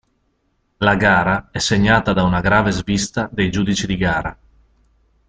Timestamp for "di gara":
3.85-4.35